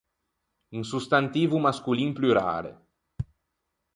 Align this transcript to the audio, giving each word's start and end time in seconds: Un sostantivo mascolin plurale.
Un 0.69 0.83
sostantivo 0.83 1.59
mascolin 1.59 2.11
plurale. 2.11 2.71